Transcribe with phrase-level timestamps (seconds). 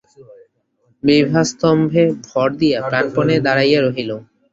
[1.03, 4.11] বিভা স্তম্ভে ভর দিয়া প্রাণপণে দাঁড়াইয়া রহিল।